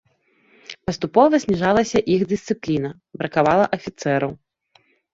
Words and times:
Паступова 0.89 1.41
зніжалася 1.43 2.03
іх 2.15 2.21
дысцыпліна, 2.33 2.89
бракавала 3.23 3.71
афіцэраў. 3.81 4.39